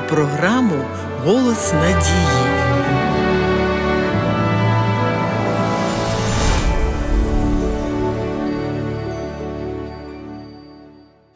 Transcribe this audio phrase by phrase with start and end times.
[0.00, 0.84] програму
[1.24, 2.44] Голос надії.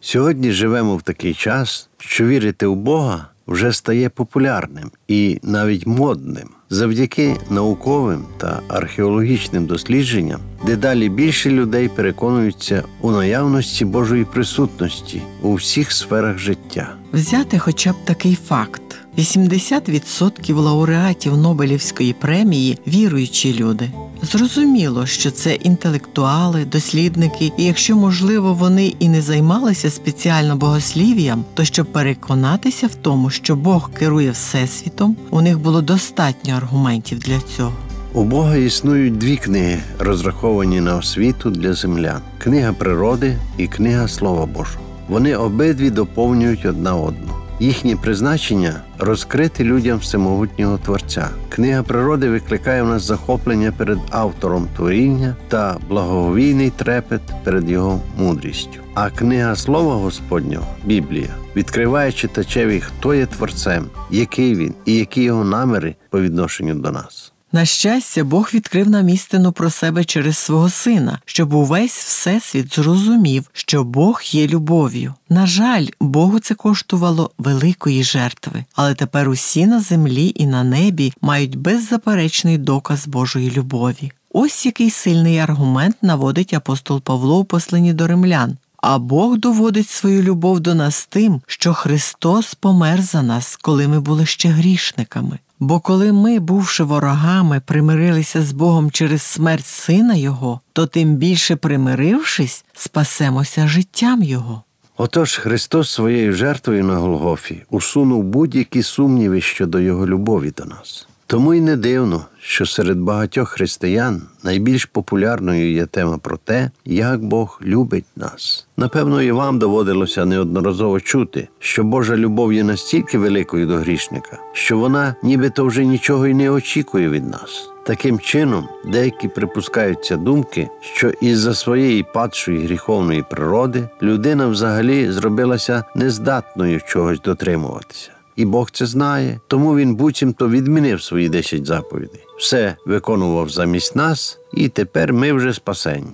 [0.01, 6.58] Сьогодні живемо в такий час, що вірити в Бога вже стає популярним і навіть модним.
[6.71, 15.93] Завдяки науковим та археологічним дослідженням дедалі більше людей переконуються у наявності Божої присутності у всіх
[15.93, 16.89] сферах життя.
[17.13, 18.83] Взяти хоча б такий факт:
[19.19, 23.91] 80% лауреатів Нобелівської премії віруючі люди.
[24.23, 31.65] Зрозуміло, що це інтелектуали, дослідники, і якщо можливо вони і не займалися спеціально богослів'ям, то
[31.65, 37.73] щоб переконатися в тому, що Бог керує всесвітом, у них було достатньо аргументів для цього.
[38.13, 44.47] У Бога існують дві книги, розраховані на освіту для землян: книга природи і книга Слова
[44.47, 44.85] Божого.
[45.09, 47.28] Вони обидві доповнюють одна одну.
[47.61, 51.29] Їхнє призначення розкрити людям всемогутнього Творця.
[51.49, 58.81] Книга природи викликає в нас захоплення перед автором творіння та благовійний трепет перед його мудрістю.
[58.95, 65.45] А книга Слова Господнього, Біблія, відкриває читачеві, хто є творцем, який він і які його
[65.45, 67.33] наміри по відношенню до нас.
[67.53, 73.45] На щастя, Бог відкрив нам істину про себе через свого сина, щоб увесь всесвіт зрозумів,
[73.53, 75.15] що Бог є любов'ю.
[75.29, 81.13] На жаль, Богу це коштувало великої жертви, але тепер усі на землі і на небі
[81.21, 84.13] мають беззаперечний доказ Божої любові.
[84.33, 88.57] Ось який сильний аргумент наводить апостол Павло у посланні до римлян.
[88.77, 94.01] А Бог доводить свою любов до нас тим, що Христос помер за нас, коли ми
[94.01, 95.39] були ще грішниками.
[95.61, 101.57] Бо коли ми, бувши ворогами, примирилися з Богом через смерть Сина Його, то тим більше
[101.57, 104.63] примирившись, спасемося життям Його.
[104.97, 111.09] Отож Христос своєю жертвою на Голгофі усунув будь-які сумніви щодо Його любові до нас.
[111.31, 117.25] Тому й не дивно, що серед багатьох християн найбільш популярною є тема про те, як
[117.25, 118.67] Бог любить нас.
[118.77, 124.79] Напевно, і вам доводилося неодноразово чути, що Божа любов є настільки великою до грішника, що
[124.79, 127.71] вона нібито вже нічого й не очікує від нас.
[127.87, 136.81] Таким чином, деякі припускаються думки, що із-за своєї падшої гріховної природи людина взагалі зробилася нездатною
[136.81, 142.21] чогось дотримуватися і Бог це знає, тому він буцімто відмінив свої десять заповідей.
[142.39, 146.07] Все виконував замість нас, і тепер ми вже спасені.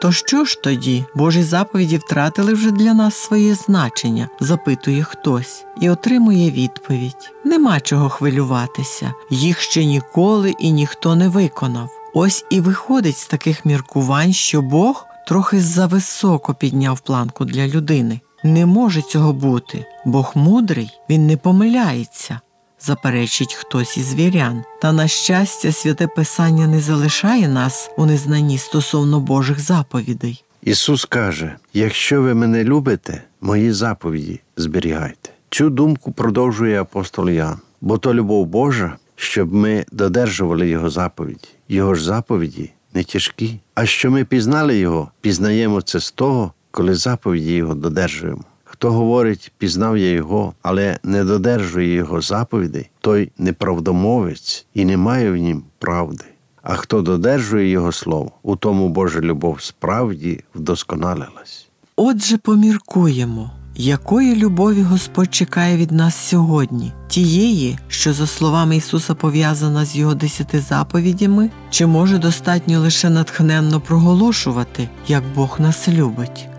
[0.00, 1.04] То що ж тоді?
[1.14, 8.08] Божі заповіді втратили вже для нас своє значення, запитує хтось, і отримує відповідь: нема чого
[8.08, 11.88] хвилюватися, їх ще ніколи і ніхто не виконав.
[12.14, 18.20] Ось і виходить з таких міркувань, що Бог трохи зависоко підняв планку для людини.
[18.44, 19.84] Не може цього бути.
[20.04, 22.40] Бог мудрий, він не помиляється,
[22.80, 24.64] заперечить хтось із вірян.
[24.82, 30.44] Та, на щастя, святе Писання не залишає нас у незнанні стосовно Божих заповідей.
[30.62, 35.30] Ісус каже: якщо ви мене любите, мої заповіді зберігайте.
[35.50, 41.48] Цю думку продовжує апостол Ян, бо то любов Божа, щоб ми додержували Його заповіді.
[41.68, 43.60] Його ж заповіді не тяжкі.
[43.74, 48.44] А що ми пізнали Його, пізнаємо це з того, коли заповіді Його додержуємо.
[48.64, 55.30] Хто говорить, пізнав я його, але не додержує його заповідей, той неправдомовець і не має
[55.30, 56.24] в нім правди.
[56.62, 61.68] А хто додержує його слово, у тому Божа любов справді вдосконалилась.
[61.96, 69.84] Отже, поміркуємо, якої любові Господь чекає від нас сьогодні, тієї, що, за словами Ісуса, пов'язана
[69.84, 76.49] з Його десяти заповідями, чи може достатньо лише натхненно проголошувати, як Бог нас любить.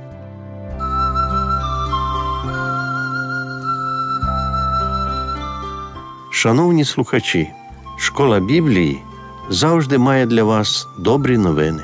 [6.34, 7.50] Шановні слухачі,
[7.98, 9.04] школа Біблії
[9.50, 11.84] завжди має для вас добрі новини.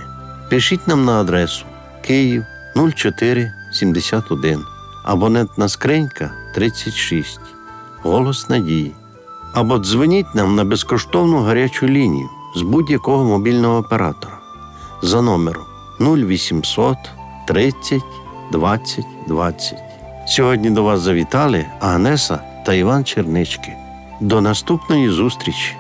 [0.50, 1.66] Пишіть нам на адресу
[2.02, 2.44] Київ
[2.96, 4.64] 0471,
[5.06, 7.40] абонентна скринька 36,
[8.04, 8.92] Голос Надії.
[9.54, 14.38] Або дзвоніть нам на безкоштовну гарячу лінію з будь-якого мобільного оператора
[15.02, 15.66] за номером
[16.00, 16.98] 0800
[17.48, 18.02] 30
[18.52, 19.80] 20 20.
[20.28, 23.87] Сьогодні до вас завітали Агнеса та Іван Чернички.
[24.20, 25.76] До наступної зустрічі!